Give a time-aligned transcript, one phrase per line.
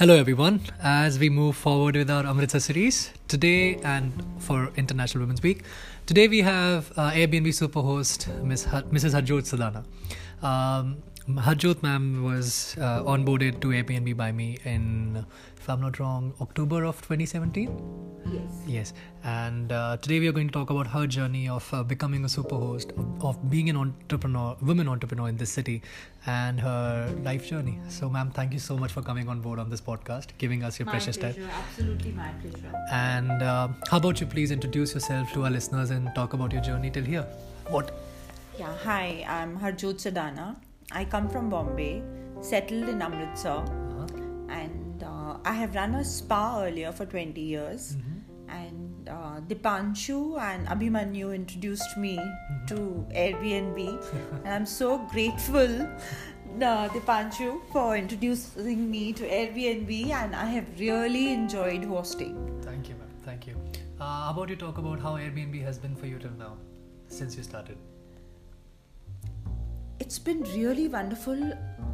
[0.00, 0.62] Hello, everyone.
[0.82, 5.62] As we move forward with our Amritsar series, today and for International Women's Week,
[6.06, 8.64] today we have uh, Airbnb superhost Ms.
[8.64, 9.12] Mrs.
[9.12, 9.84] Harjot Sadana.
[10.42, 11.02] Um,
[11.38, 15.24] Harjot ma'am was uh, onboarded to Airbnb by me in,
[15.56, 18.16] if I'm not wrong, October of 2017.
[18.30, 18.42] Yes.
[18.66, 18.92] Yes,
[19.24, 22.28] and uh, today we are going to talk about her journey of uh, becoming a
[22.28, 25.82] superhost, of, of being an entrepreneur, women entrepreneur in this city,
[26.26, 27.78] and her life journey.
[27.88, 30.78] So, ma'am, thank you so much for coming on board on this podcast, giving us
[30.78, 31.40] your My precious pleasure.
[31.40, 31.50] time.
[31.68, 32.72] Absolutely my pleasure.
[32.92, 36.62] And uh, how about you please introduce yourself to our listeners and talk about your
[36.62, 37.26] journey till here?
[37.68, 37.90] What?
[38.58, 38.76] Yeah.
[38.84, 40.56] Hi, I'm Harjot Sadana.
[40.92, 42.02] I come from Bombay,
[42.40, 44.06] settled in Amritsar, Uh-huh.
[44.48, 47.96] and uh, I have run a spa earlier for 20 years.
[47.96, 48.16] Mm-hmm.
[48.50, 52.66] And uh, Dipanshu and Abhimanyu introduced me Mm-hmm.
[52.66, 53.78] to Airbnb,
[54.44, 55.86] and I'm so grateful.
[56.60, 62.34] Uh, Dipanshu for introducing me to Airbnb and I have really enjoyed hosting.
[62.62, 63.08] Thank you, ma'am.
[63.24, 63.54] Thank you.
[64.00, 66.56] Uh, how about you talk about how Airbnb has been for you till now,
[67.06, 67.78] since you started?
[70.00, 71.38] It's been really wonderful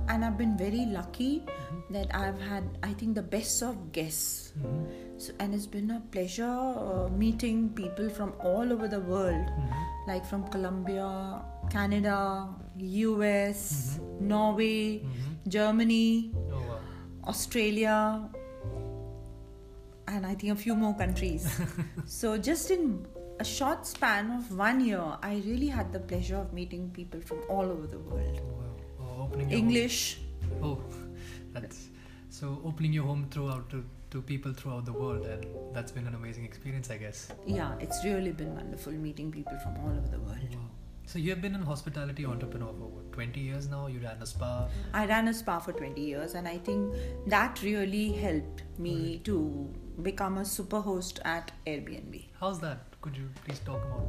[0.08, 1.42] and i've been very lucky
[1.90, 5.18] that i've had i think the best of guests Mm-hmm.
[5.18, 10.08] so, and it's been a pleasure uh, meeting people from all over the world Mm-hmm.
[10.08, 12.48] like from colombia canada
[12.80, 15.50] us norway Mm-hmm.
[15.56, 16.78] germany Oh, wow.
[17.28, 18.30] australia
[20.08, 21.44] and i think a few more countries
[22.06, 23.04] so just in
[23.38, 27.40] a short span of one year i really had the pleasure of meeting people from
[27.48, 28.76] all over the world oh, Wow.
[29.18, 30.18] Oh, opening home- english
[30.62, 30.78] Oh,
[31.52, 31.88] that's
[32.30, 36.14] so opening your home throughout to, to people throughout the world, and that's been an
[36.14, 37.28] amazing experience, I guess.
[37.46, 40.70] yeah it's really been wonderful meeting people from all over the world oh, Wow.
[41.10, 43.86] So you have been an hospitality entrepreneur for what, 20 years now.
[43.86, 44.66] You ran a spa.
[44.92, 46.96] i ran a spa for 20 years and i think
[47.34, 49.36] that really helped me to
[50.02, 52.78] become a super host at airbnb How's that?
[53.00, 54.04] Could you please talk about?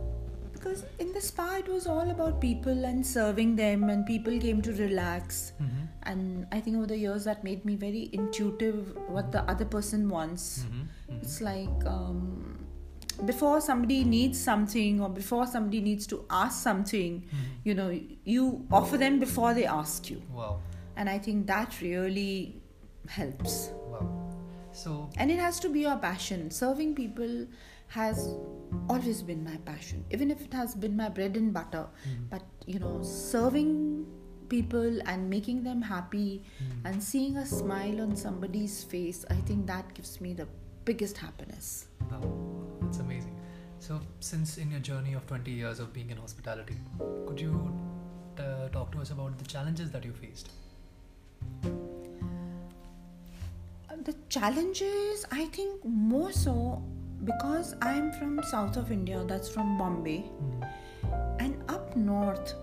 [0.54, 4.62] because in the spa it was all about people and serving them and people came
[4.62, 5.84] to relax Mm-hmm.
[6.04, 10.10] and i think over the years that made me very intuitive what the other person
[10.10, 11.18] wants Mm-hmm.
[11.22, 12.58] it's like um,
[13.26, 17.46] before somebody needs something or before somebody needs to ask something Mm-hmm.
[17.64, 17.90] you know
[18.26, 20.60] you offer them before they ask you Wow.
[20.96, 22.62] and i think that really
[23.08, 24.10] helps Wow.
[24.84, 26.52] So and it has to be your passion.
[26.52, 27.48] Serving people
[27.88, 28.28] has
[28.90, 30.04] always been my passion.
[30.12, 31.88] Even if it has been my bread and butter.
[32.30, 33.74] But you know serving
[34.50, 36.44] people and making them happy
[36.86, 40.48] and seeing a smile on somebody's face i think that gives me the
[40.88, 41.88] biggest happiness.
[42.10, 42.22] Wow,
[42.82, 43.36] that's amazing.
[43.80, 46.78] So since in your journey of 20 years of being in hospitality,
[47.28, 47.54] could you
[48.40, 50.50] uh, talk to us about the challenges that you faced?
[54.08, 56.54] The challenges i think more so
[57.30, 61.44] because i'm from south of india that's from bombay Mm-hmm.
[61.44, 62.54] and up north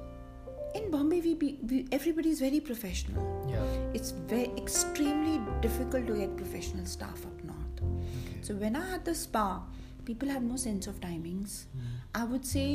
[0.78, 3.64] in bombay we, be, we everybody is very professional Yeah.
[3.98, 8.42] it's very extremely difficult to get professional staff up north Okay.
[8.48, 9.62] so when i had the spa
[10.04, 11.92] people had no sense of timings Mhm.
[12.22, 12.66] i would say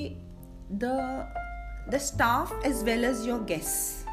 [0.85, 0.95] the
[1.95, 4.05] the staff as well as your guests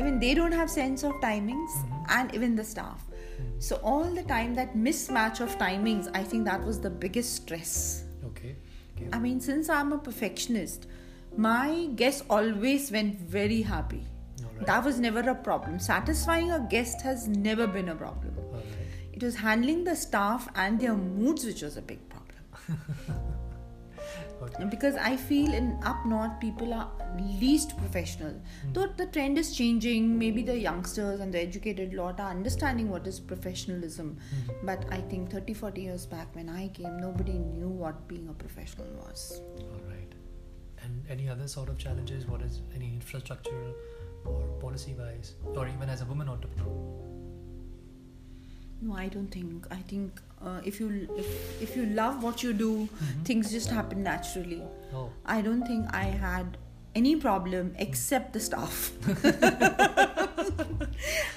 [0.00, 1.74] even they don't have sense of timings
[2.18, 3.08] and even the staff
[3.58, 8.04] so all the time that mismatch of timings i think that was the biggest stress
[8.24, 8.56] Okay.
[8.96, 9.08] Okay.
[9.12, 10.86] i mean since i'm a perfectionist
[11.36, 14.02] my guests always went very happy
[14.44, 14.66] Alright.
[14.66, 18.64] that was never a problem satisfying a guest has never been a problem Alright.
[19.12, 22.78] it was handling the staff and their moods which was a big problem
[24.42, 24.64] Okay.
[24.64, 26.90] because i feel in up north people are
[27.40, 28.72] least professional hmm.
[28.72, 33.06] though the trend is changing maybe the youngsters and the educated lot are understanding what
[33.06, 34.66] is professionalism hmm.
[34.66, 38.32] but i think 30 40 years back when i came nobody knew what being a
[38.32, 40.14] professional was All right.
[40.82, 42.26] And any other sort of challenges?
[42.26, 43.74] What is any infrastructural
[44.24, 47.21] or policy wise, or even as a woman entrepreneur?
[48.84, 50.88] No i don't think i think uh, if you
[51.22, 51.26] if,
[51.66, 52.70] if you love what you do
[53.24, 54.62] things just happen naturally
[54.94, 56.58] Oh, I don't think I had
[56.94, 58.90] any problem except the staff.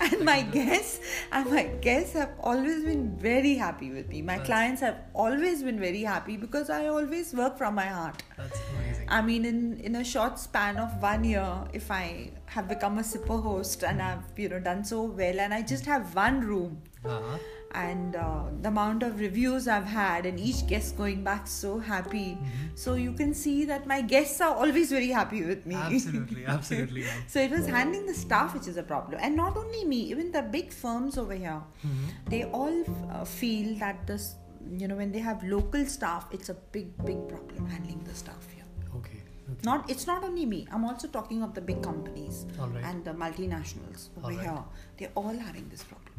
[0.02, 1.00] and my guests
[1.32, 4.22] and my guests have always been very happy with me.
[4.22, 4.46] My Nice.
[4.46, 8.24] clients have always been very happy because I always work from my heart.
[8.38, 9.06] that's amazing.
[9.08, 13.04] I mean, in, in a short span of one year, if I have become a
[13.04, 16.82] super host and I've you know done so well, and I just have one room,
[17.10, 17.38] Uh-huh.
[17.80, 22.38] and uh, the amount of reviews I've had, and each guest going back so happy.
[22.76, 25.76] So you can see that my guests are always very happy with me.
[25.76, 27.04] Absolutely, absolutely.
[27.28, 30.32] So it was handling the staff which is a problem, and not only me, even
[30.32, 32.08] the big firms over here, Mhm.
[32.30, 32.80] they all
[33.12, 34.36] uh, feel that this,
[34.84, 38.48] you know, when they have local staff, it's a big, big problem handling the staff
[38.56, 38.64] here.
[39.02, 39.20] Okay.
[39.52, 39.70] okay.
[39.70, 40.66] Not, it's not only me.
[40.72, 42.84] I'm also talking of the big companies right.
[42.86, 44.40] and the multinationals over right.
[44.40, 44.64] here.
[44.98, 46.14] They're all having this problem.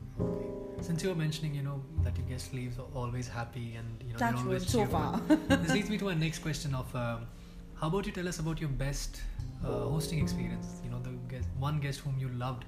[0.80, 4.18] Since you were mentioning, you know, that your guest leaves always happy and you know
[4.18, 4.98] Touch they're always so cheerful.
[5.00, 5.20] far.
[5.62, 7.26] this leads me to my next question of um,
[7.74, 9.22] how about you tell us about your best
[9.64, 10.80] uh, hosting experience?
[10.84, 12.64] You know, the guest, one guest whom you loved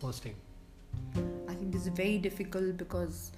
[0.00, 0.34] hosting.
[1.48, 3.32] I think this is very difficult because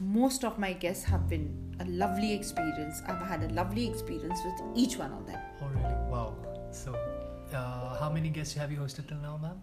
[0.00, 3.02] most of my guests have been a lovely experience.
[3.06, 5.38] I've had a lovely experience with each one of them.
[5.62, 5.94] Oh, really?
[6.10, 6.34] Wow.
[6.72, 6.94] So,
[7.52, 9.60] uh, how many guests have you hosted till now, ma'am?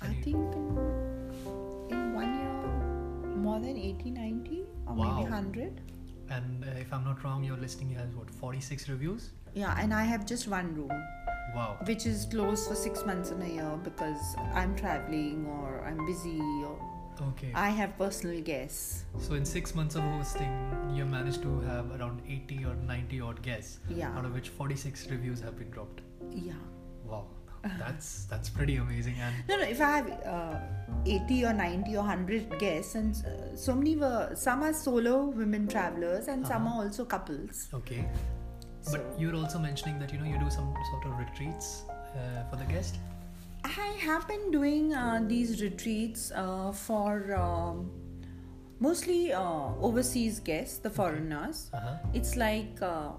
[0.00, 0.54] I Any- think
[3.62, 5.16] than 80, 90, or Wow.
[5.16, 5.80] maybe 100.
[6.30, 9.30] And uh, if I'm not wrong, your listing has what 46 reviews.
[9.54, 10.90] Yeah, and I have just one room,
[11.54, 11.78] Wow.
[11.86, 14.20] which is closed for six months in a year because
[14.54, 16.76] I'm traveling or I'm busy or
[17.20, 17.52] Okay.
[17.54, 19.04] I have personal guests.
[19.18, 20.50] So in six months of hosting,
[20.94, 25.08] you managed to have around 80 or 90 odd guests, Yeah, out of which 46
[25.10, 26.00] reviews have been dropped.
[26.30, 26.54] yeah.
[27.04, 27.26] Wow.
[27.78, 29.14] That's that's pretty amazing.
[29.20, 29.62] And No, no.
[29.64, 30.58] If I have uh,
[31.06, 35.68] 80 or 90 or 100 guests, and uh, so many were, some are solo women
[35.68, 36.80] travelers, and some Uh-huh.
[36.80, 37.68] are also couples.
[37.74, 38.04] okay.
[38.80, 42.50] So But you're also mentioning that you know you do some sort of retreats uh,
[42.50, 42.96] for the guest.
[43.64, 47.92] I have been doing uh, these retreats uh, for um,
[48.80, 49.40] mostly uh,
[49.80, 51.70] overseas guests, the foreigners.
[51.72, 51.96] Uh-huh.
[52.12, 53.12] It's like uh,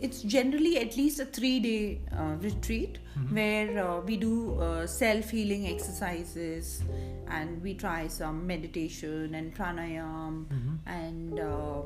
[0.00, 3.32] it's generally at least a three day uh, retreat Mhm.
[3.38, 6.82] where uh, we do uh, self healing exercises
[7.28, 10.74] and we try some meditation and pranayam Mhm.
[10.86, 11.82] and uh,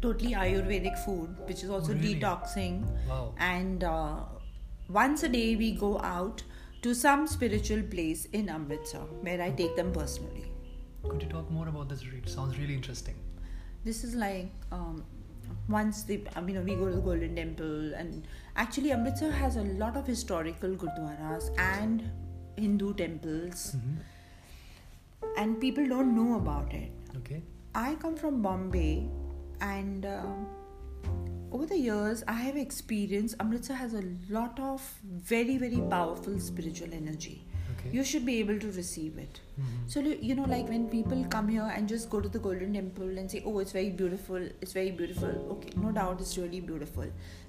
[0.00, 2.14] totally ayurvedic food which is also really?
[2.14, 2.78] detoxing
[3.08, 3.34] Wow.
[3.38, 4.20] and uh,
[4.88, 6.42] once a day we go out
[6.82, 10.44] to some spiritual place in Amritsar where I take them personally.
[11.08, 12.28] Could you talk more about this retreat?
[12.28, 13.14] Sounds really interesting.
[13.84, 15.04] This is like um,
[15.68, 18.26] once the I mean we go to the Golden Temple and
[18.56, 22.04] actually Amritsar has a lot of historical gurdwaras and
[22.56, 23.94] Hindu temples Mhm.
[25.38, 26.92] and people don't know about it.
[27.16, 27.42] Okay.
[27.74, 29.08] I come from Bombay,
[29.60, 30.22] and uh,
[31.50, 34.84] over the years, I have experienced Amritsar has a lot of
[35.32, 37.46] very, very powerful spiritual energy.
[37.86, 37.96] Okay.
[37.96, 39.40] You should be able to receive it.
[39.60, 39.90] Mhm.
[39.94, 43.18] So, you know, like when people come here and just go to the Golden Temple
[43.18, 45.34] and say, Oh, it's very beautiful, it's very beautiful.
[45.56, 47.06] Okay, no doubt it's really beautiful,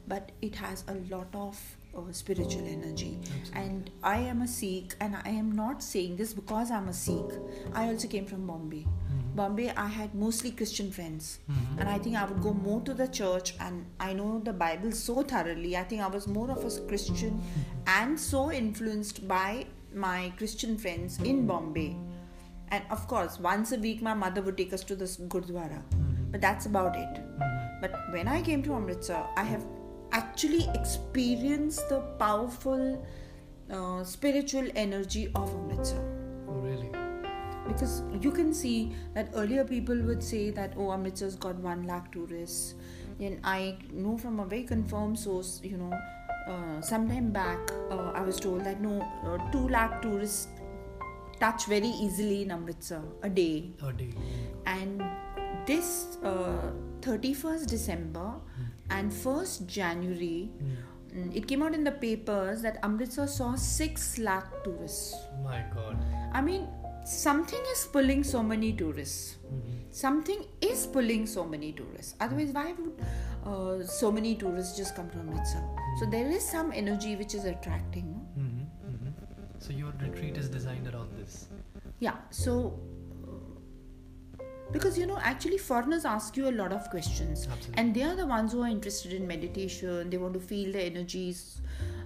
[0.08, 1.64] but it has a lot of
[1.98, 3.18] uh, spiritual energy.
[3.22, 3.62] Absolutely.
[3.62, 7.38] And I am a Sikh, and I am not saying this because I'm a Sikh.
[7.74, 8.82] I also came from Bombay.
[8.86, 9.36] Mhm.
[9.38, 11.80] Bombay, I had mostly Christian friends, Mhm.
[11.80, 14.92] and I think I would go more to the church, and I know the Bible
[14.92, 15.72] so thoroughly.
[15.78, 17.42] I think I was more of a Christian,
[17.88, 19.66] and so influenced by
[19.96, 21.96] my Christian friends in Bombay.
[22.70, 26.32] And of course, once a week, my mother would take us to this Gurdwara, Mhm.
[26.32, 27.20] but that's about it.
[27.40, 27.82] Mhm.
[27.82, 29.66] But when I came to Amritsar, I have
[30.12, 33.06] actually experienced the powerful
[33.72, 36.00] uh, spiritual energy of Amritsar
[36.48, 36.90] Oh, really?
[37.68, 42.12] because you can see that earlier people would say that oh amritsar's got 1 lakh
[42.12, 42.76] tourists
[43.20, 45.92] And i know from a very confirmed source you know
[46.48, 47.60] uh, sometime back
[47.92, 50.48] uh, i was told that no uh, 2 lakh tourists
[51.40, 54.12] touch very easily in amritsar a day A day.
[54.66, 55.04] and
[55.68, 56.72] this uh,
[57.02, 58.28] 31st december
[58.90, 60.76] and 1st january Mm.
[61.18, 65.98] mm, it came out in the papers that amritsar saw 6 lakh tourists My God.
[66.34, 66.68] I mean,
[67.06, 69.36] something is pulling so many tourists.
[69.54, 69.74] Mhm.
[69.92, 72.16] Something is pulling so many tourists.
[72.20, 73.06] Otherwise, why would
[73.52, 75.62] uh, so many tourists just come to Amritsar?
[76.00, 78.08] So there is some energy which is attracting.
[78.14, 78.44] No?
[78.44, 78.66] Mhm.
[78.96, 79.14] Mhm.
[79.68, 81.48] So your retreat is designed around this.
[82.00, 82.18] Yeah.
[82.32, 82.58] So
[83.30, 87.78] uh, because you know, actually, foreigners ask you a lot of questions, Absolutely.
[87.82, 90.10] and they are the ones who are interested in meditation.
[90.10, 91.62] They want to feel the energies,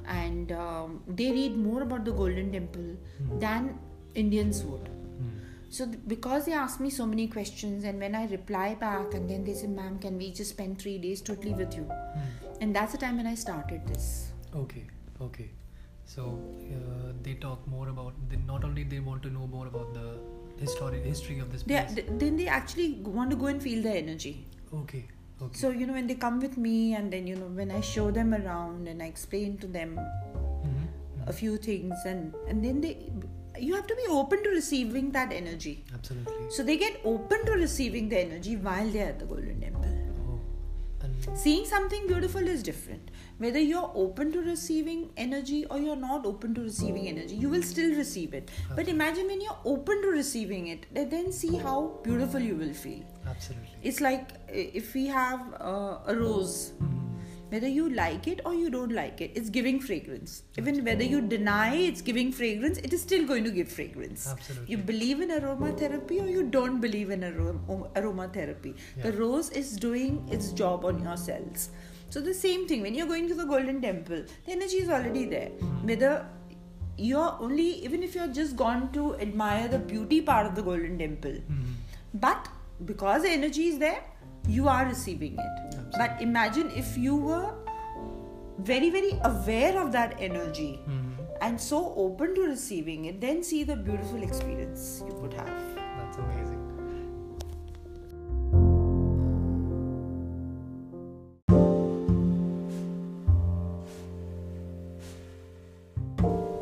[0.05, 2.89] and um, they read more about the Golden Temple
[3.21, 3.39] Mhm.
[3.39, 3.79] than
[4.15, 4.85] Indians would.
[4.89, 5.39] Mhm.
[5.69, 9.29] So th- because they ask me so many questions, and when I reply back, and
[9.29, 12.61] then they say, "Ma'am, can we just spend three days totally with you?" Mhm.
[12.61, 14.31] And that's the time when I started this.
[14.63, 14.85] Okay,
[15.21, 15.49] okay.
[16.05, 16.23] So
[16.75, 18.13] uh, they talk more about.
[18.29, 20.07] They, not only they want to know more about the
[20.63, 21.93] history history of this place.
[21.95, 22.87] th- then they actually
[23.19, 24.33] want to go and feel the energy.
[24.79, 25.03] okay,
[25.41, 25.57] okay.
[25.59, 28.09] So you know when they come with me, and then you know when I show
[28.17, 31.29] them around and I explain to them Mhm.
[31.33, 32.93] a few things, and and then they
[33.61, 35.83] you have to be open to receiving that energy.
[35.93, 36.49] Absolutely.
[36.49, 39.85] So they get open to receiving the energy while they're at the Golden Temple.
[39.85, 40.39] Oh.
[41.01, 43.11] And Seeing something beautiful is different.
[43.37, 47.63] Whether you're open to receiving energy or you're not open to receiving energy, you will
[47.63, 48.49] still receive it.
[48.75, 53.03] But imagine when you're open to receiving it, then- see how beautiful you will feel.
[53.27, 53.69] absolutely.
[53.81, 56.73] It's like if we have uh, a rose,
[57.49, 60.43] whether you like it or you don't like it, it's giving fragrance.
[60.57, 64.27] Even whether you deny it's giving fragrance, it is still going to give fragrance.
[64.31, 64.71] Absolutely.
[64.71, 68.75] You believe in aromatherapy or you don't believe in arom- aromatherapy.
[69.03, 71.69] The rose is doing its job on your cells.
[72.09, 75.25] So the same thing when you're going to the Golden Temple, the energy is already
[75.25, 75.49] there.
[75.83, 76.25] Whether
[76.97, 80.97] you're only even if you're just gone to admire the beauty part of the Golden
[80.97, 81.75] Temple, Mhm.
[82.13, 82.49] but
[82.85, 84.01] because the energy is there,
[84.49, 85.75] you are receiving it.
[85.97, 87.53] But imagine if you were
[88.59, 91.27] very, very aware of that energy Mhm.
[91.47, 95.53] and so open to receiving it, then see the beautiful experience you could have.
[95.77, 96.57] That's amazing.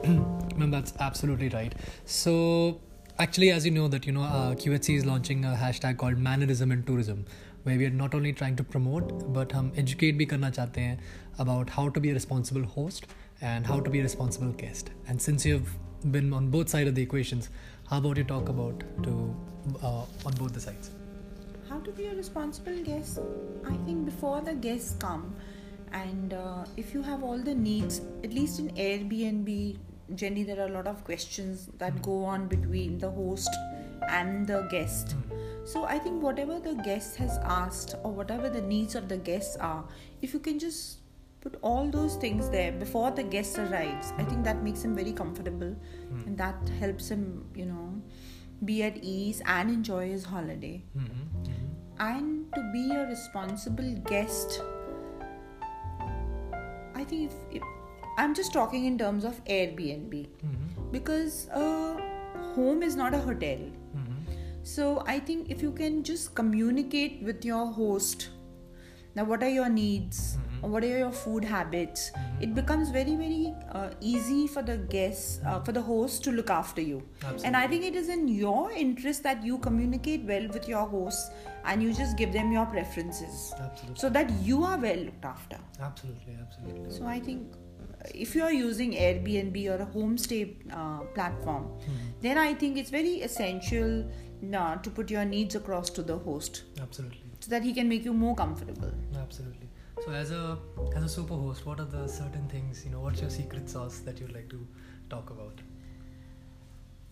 [0.58, 1.74] Ma'am, that's absolutely right.
[2.06, 2.80] So,
[3.20, 6.72] actually, as you know, that you know, uh, QHC is launching a hashtag called Mannerism
[6.72, 7.26] in Tourism,
[7.67, 10.99] where we are not only trying to promote, but हम educate भी करना चाहते हैं
[11.39, 13.07] about how to be a responsible host
[13.41, 14.91] and how to be a responsible guest.
[15.09, 15.77] And since you've
[16.11, 17.49] been on both sides of the equations,
[17.89, 19.35] how about you talk about to
[19.83, 20.91] uh, on both the sides?
[21.69, 23.19] How to be a responsible guest?
[23.67, 25.35] I think before the guests come,
[25.93, 29.79] and uh, if you have all the needs, at least in Airbnb,
[30.15, 33.51] generally there are a lot of questions that go on between the host
[34.10, 35.16] and the guest.
[35.66, 39.58] So I think whatever the guest has asked or whatever the needs of the guests
[39.58, 39.84] are,
[40.22, 41.00] if you can just
[41.42, 45.12] put all those things there before the guest arrives, I think that makes him very
[45.12, 45.76] comfortable
[46.26, 48.02] and that helps him, you know,
[48.66, 51.52] be at ease and enjoy his holiday Mm-hmm.
[52.00, 54.62] and to be a responsible guest
[56.96, 57.62] i think if, if
[58.18, 60.92] i'm just talking in terms of airbnb Mm-hmm.
[60.92, 61.98] because a
[62.56, 63.60] home is not a hotel.
[64.76, 68.30] So i think if you can just communicate with your host
[69.18, 70.38] now what are your needs?
[70.62, 72.12] Or what are your food habits?
[72.40, 76.52] It becomes very very uh, easy for the guests uh, for the host to look
[76.52, 77.02] after you.
[77.44, 81.32] And i think it is in your interest that you communicate well with your hosts
[81.66, 83.54] and you just give them your preferences.
[83.60, 84.00] Absolutely.
[84.04, 85.58] so that you are well looked after.
[85.80, 86.38] Absolutely.
[86.46, 86.92] Absolutely.
[87.00, 91.68] so I think uh, if you are using Airbnb or a homestay uh, platform,
[92.22, 94.04] then I think it's very essential
[94.54, 97.24] uh, to put your needs across to the host Absolutely.
[97.40, 98.92] so that he can make you more comfortable.
[99.22, 99.70] Absolutely.
[100.06, 100.58] So as a
[100.96, 103.00] as a super host, what are the certain things you know?
[103.02, 104.66] What's your secret sauce that you'd like to
[105.10, 105.62] talk about?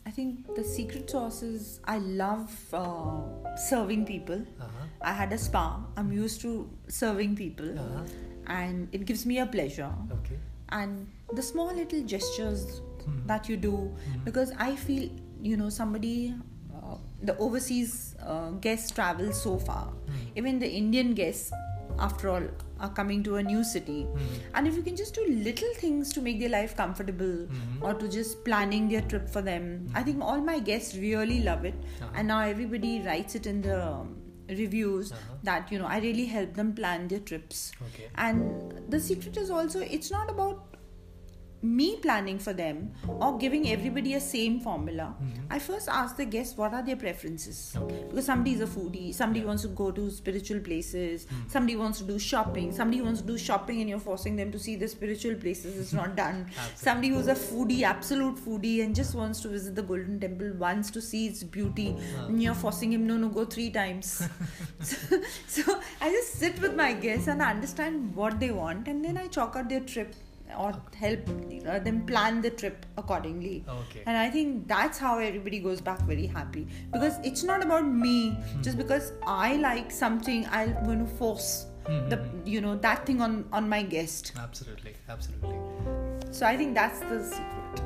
[0.08, 4.42] I think the secret sauce is I love uh, serving people.
[4.62, 4.86] Uh-huh.
[5.02, 5.80] I had a spa.
[5.98, 8.04] I'm used to serving people, Uh-huh.
[8.48, 9.94] and it gives me a pleasure.
[10.20, 10.38] Okay.
[10.76, 12.62] and the small little gestures
[13.08, 13.18] Mhm.
[13.32, 13.74] that you do
[14.28, 15.04] because i feel
[15.50, 16.14] you know somebody
[17.26, 19.92] the overseas uh, guests travel so far.
[20.36, 21.52] Even the indian guests
[22.06, 22.44] after all
[22.86, 24.06] are coming to a new city.
[24.54, 27.48] And if you can just do little things to make their life comfortable
[27.82, 29.88] or to just planning their trip for them.
[29.94, 31.74] I think all my guests really love it.
[32.02, 32.12] Uh-huh.
[32.16, 34.16] and now everybody writes it in the um,
[34.50, 35.36] reviews Uh-huh.
[35.48, 37.72] that you know i really help them plan their trips.
[37.88, 38.10] Okay.
[38.16, 40.75] and the secret is also it's not about
[41.62, 45.46] me planning for them or giving everybody a same formula mm-hmm.
[45.50, 47.76] i first ask the guests what are their preferences.
[47.76, 48.04] Okay.
[48.10, 51.52] because somebody is a foodie somebody wants to go to spiritual places mm.
[51.52, 54.60] somebody wants to do shopping somebody wants to do shopping and you're forcing them to
[54.60, 56.46] see the spiritual places it's not done.
[56.76, 60.92] Somebody who's a foodie absolute foodie and just wants to visit the golden temple once
[60.92, 61.96] to see its beauty
[62.28, 64.28] and you're forcing him no no go three times.
[64.82, 69.18] So, so i just sit with my guests and understand what they want and then
[69.18, 70.14] i chalk out their trip
[70.58, 71.26] or help
[71.84, 73.64] them plan the trip accordingly.
[73.68, 74.04] Okay.
[74.06, 76.68] and i think that's how everybody goes back very happy.
[76.92, 78.32] Because it's not about me.
[78.32, 78.62] Hmm.
[78.62, 83.06] Just because i like something i'm going to force hmm, the hmm, you know that
[83.06, 84.34] thing on on my guest.
[84.38, 84.96] Absolutely.
[85.10, 85.60] Absolutely.
[86.32, 87.85] so i think that's the secret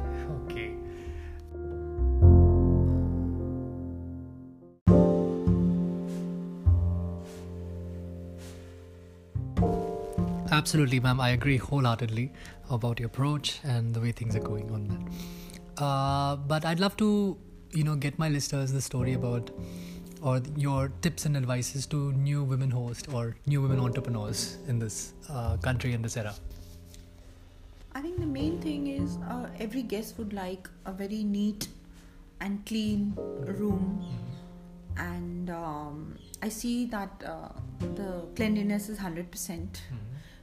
[10.59, 11.21] Absolutely, ma'am.
[11.21, 12.33] I agree wholeheartedly
[12.69, 15.81] about your approach and the way things are going on that.
[15.81, 17.37] Uh, but I'd love to,
[17.71, 19.51] you know, get my listeners the story about
[20.21, 25.13] or your tips and advices to new women hosts or new women entrepreneurs in this
[25.29, 26.35] uh, country in this era.
[27.93, 31.69] I think the main thing is uh, every guest would like a very neat
[32.41, 34.03] and clean room
[34.97, 37.49] and um, i see that uh,
[37.95, 39.79] the cleanliness is 100%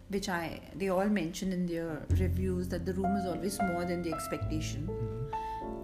[0.09, 4.03] which i they all mention in their reviews that the room is always more than
[4.03, 4.89] the expectation.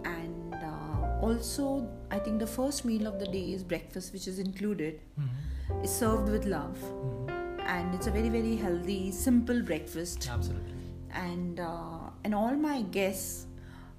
[0.05, 4.39] And uh, also i think the first meal of the day is breakfast which is
[4.39, 5.01] included.
[5.83, 6.77] Is served with love.
[7.67, 10.29] And it's a very very healthy simple breakfast.
[10.31, 10.75] Absolutely.
[11.21, 13.47] and uh, and all my guests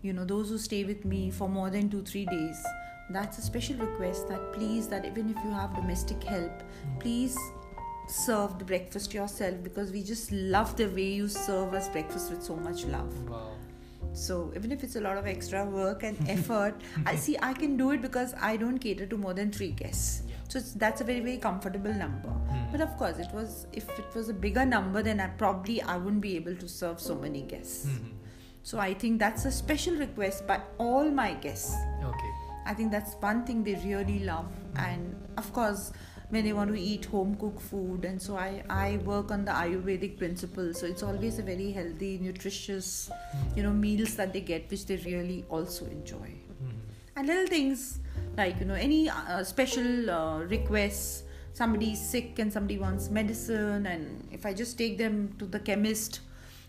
[0.02, 2.62] you know those who stay with me for more than two three days
[3.18, 6.64] that's a special request that please that even if you have domestic help
[7.04, 7.38] please
[8.08, 12.44] serve the breakfast yourself because we just love the way you serve us breakfast with
[12.44, 13.52] so much love Wow.
[14.14, 17.78] so even if it's a lot of extra work and effort i see i can
[17.78, 20.36] do it because i don't cater to more than three guests Yeah.
[20.50, 22.72] so it's, that's a very very comfortable number Hmm.
[22.72, 25.98] but of course it was if it was a bigger number then i probably i
[25.98, 28.12] wouldn't be able to serve so many guests Mhm.
[28.64, 32.32] so i think that's a special request by all my guests Okay.
[32.66, 34.46] i think that's one thing they really love
[34.76, 35.92] and of course
[36.34, 38.06] when they want to eat home cooked food.
[38.06, 42.12] And so i i work on the ayurvedic principles so it's always a very healthy
[42.22, 43.12] nutritious
[43.56, 46.30] you know meals that they get which they really also enjoy.
[46.30, 46.74] Mhm.
[47.16, 48.00] and little things
[48.38, 51.24] like you know any uh, special uh, requests.
[51.58, 56.22] Somebody's sick and somebody wants medicine and if i just take them to the chemist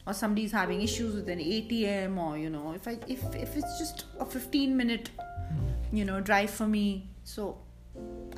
[0.07, 3.79] or somebody's having issues with an atm or you know if i if, if it's
[3.79, 5.09] just a 15 minute
[6.01, 7.09] you know drive for me.
[7.23, 7.57] So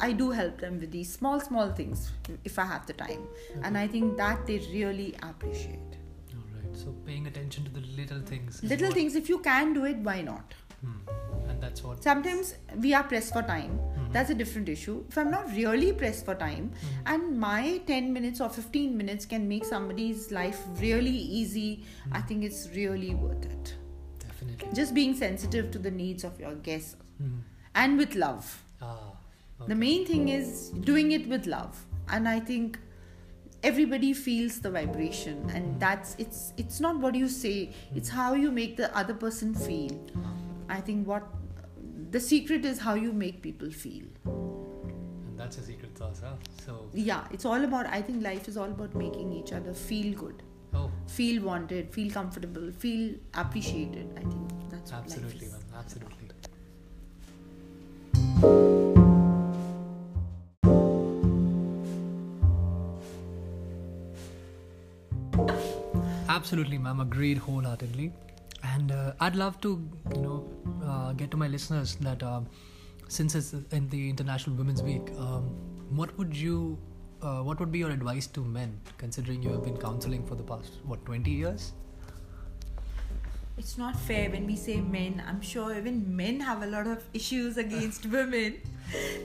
[0.01, 2.11] i do help them with these small small things
[2.45, 3.23] if i have the time
[3.63, 5.97] and i think that they really appreciate
[6.35, 6.77] All right.
[6.85, 8.63] So paying attention to the little things.
[8.63, 11.49] little things if you can do it why not Hmm.
[11.51, 12.03] And that's what.
[12.03, 14.13] sometimes we are pressed for time Mhm.
[14.17, 16.99] that's a different issue if i'm not really pressed for time Mhm.
[17.15, 21.69] and my 10 minutes or 15 minutes can make somebody's life really easy
[22.13, 23.75] i think it's really worth it
[24.27, 24.69] Definitely.
[24.81, 27.41] just being sensitive to the needs of your guests Mhm.
[27.85, 29.13] and with love Ah.
[29.67, 32.79] The main thing is doing it with love and i think
[33.63, 38.51] everybody feels the vibration and that's it's it's not what you say it's how you
[38.51, 39.99] make the other person feel
[40.69, 41.25] i think what
[42.11, 46.35] the secret is how you make people feel And that's a secret sauce, huh?
[46.65, 46.89] So.
[46.93, 50.43] yeah it's all about i think life is all about making each other feel good
[50.75, 55.53] Oh, feel wanted feel comfortable feel appreciated i think that's what absolutely, life is.
[55.53, 55.63] man.
[55.85, 56.29] Absolutely.
[66.29, 67.01] Absolutely, ma'am.
[67.01, 68.13] Agreed wholeheartedly.
[68.63, 69.81] And uh, I'd love to,
[70.15, 70.49] you know,
[70.85, 72.41] uh, get to my listeners that uh,
[73.09, 75.45] since it's in the International Women's Week, um,
[75.91, 76.79] what would you,
[77.23, 80.43] uh, what would be your advice to men, considering you have been counseling for the
[80.43, 81.73] past what 20 years?
[83.59, 85.23] It's not fair when we say men.
[85.27, 88.61] I'm sure even men have a lot of issues against women.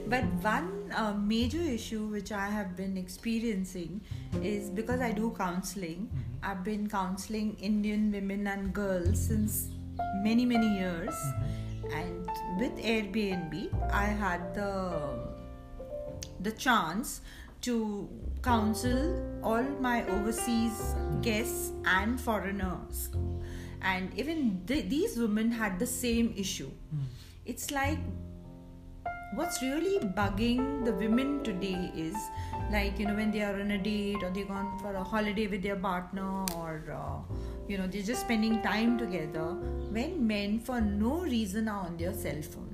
[0.08, 4.00] But one uh, major issue which I have been experiencing
[4.42, 6.08] is because I do counseling.
[6.12, 6.48] Mhm.
[6.50, 9.68] I've been counseling Indian women and girls since
[10.24, 11.14] many many years,
[11.94, 12.26] and
[12.58, 14.72] with Airbnb, I had the
[16.40, 17.20] the chance
[17.68, 18.08] to
[18.42, 19.00] counsel
[19.44, 23.10] all my overseas guests and foreigners
[23.82, 26.70] and even th- these women had the same issue.
[27.44, 27.98] It's like
[29.34, 32.14] what's really bugging the women today is
[32.70, 35.46] like you know when they are on a date or they're gone for a holiday
[35.46, 37.34] with their partner or uh,
[37.66, 39.46] you know they're just spending time together
[39.90, 42.71] when men for no reason are on their cell phones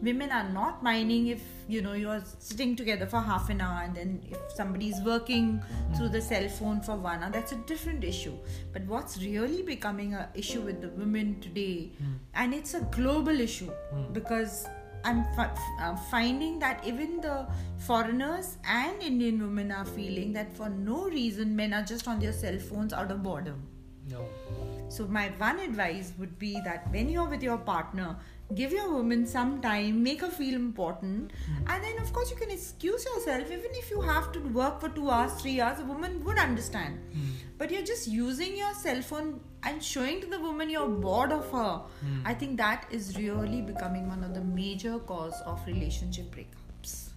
[0.00, 3.94] women are not minding if you know you're sitting together for half an hour and
[3.96, 5.62] then if somebody's working
[5.96, 8.36] through the cell phone for one hour that's a different issue
[8.72, 11.90] but what's really becoming a issue with the women today
[12.34, 13.70] and it's a global issue
[14.12, 14.66] because
[15.04, 17.46] I'm, fi- I'm finding that even the
[17.78, 22.32] foreigners and Indian women are feeling that for no reason men are just on their
[22.32, 23.62] cell phones out of boredom.
[24.10, 24.24] No.
[24.88, 28.16] So my one advice would be that when you're with your partner,
[28.54, 31.32] give your woman some time, make her feel important,
[31.66, 33.50] and then of course you can excuse yourself.
[33.50, 36.98] Even if you have to work for two hours, three hours, a woman would understand.
[37.12, 37.30] Hmm.
[37.58, 41.50] But you're just using your cell phone and showing to the woman you're bored of
[41.50, 41.82] her.
[42.00, 42.20] Hmm.
[42.24, 47.10] I think that is really becoming one of the major cause of relationship breakups.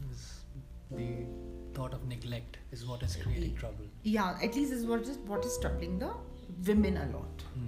[0.91, 1.25] The
[1.73, 3.85] thought of neglect is what is creating trouble.
[4.03, 6.11] Yeah, at least is what is what is troubling the
[6.67, 7.45] women a lot.
[7.53, 7.67] Hmm.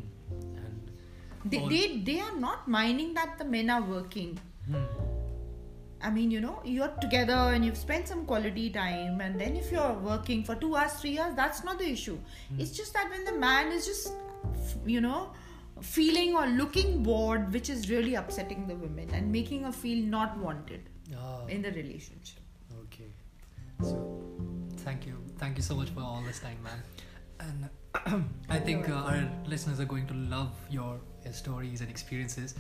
[1.44, 1.50] Hmm.
[1.50, 4.40] They, all- they they are not minding that the men are working.
[4.70, 4.86] Hmm.
[6.02, 9.72] I mean, you know, you're together and you've spent some quality time, and then if
[9.72, 12.18] you're working for two hours, three hours, that's not the issue.
[12.58, 14.12] It's just that when the man is just,
[14.86, 15.32] you know,
[15.82, 20.38] feeling or looking bored, which is really upsetting the women and making her feel not
[20.38, 22.42] wanted Ah, in the relationship.
[22.84, 23.08] okay.
[23.82, 24.22] So,
[24.84, 25.16] thank you.
[25.38, 26.84] Thank you so much for all this time, man.
[27.40, 27.70] And
[28.50, 31.00] I think uh, our listeners are going to love your
[31.32, 32.56] stories and experiences.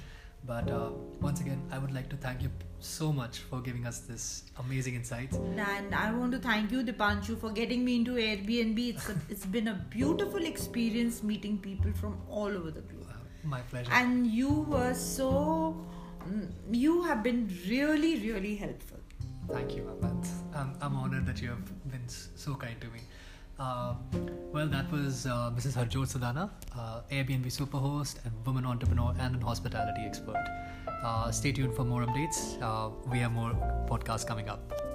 [0.45, 0.89] But uh,
[1.21, 4.95] once again, I would like to thank you so much for giving us this amazing
[4.95, 5.37] insights.
[5.37, 8.89] And I want to thank you, Dipanshu, for getting me into Airbnb.
[8.89, 13.07] It's a, it's been a beautiful experience meeting people from all over the globe.
[13.09, 13.89] Uh, my pleasure.
[13.93, 15.85] And you were so,
[16.27, 18.99] mm, you have been really, really helpful.
[19.49, 20.21] Thank you, man.
[20.53, 22.99] I'm, I'm honored that you have been so kind to me.
[23.59, 23.93] Uh,
[24.51, 25.73] well, that was uh, Mrs.
[25.73, 30.43] Harjot Sadana, uh, Airbnb superhost and woman entrepreneur and an hospitality expert.
[31.03, 32.61] Uh, stay tuned for more updates.
[32.61, 33.51] Uh, we have more
[33.87, 34.92] podcasts coming up.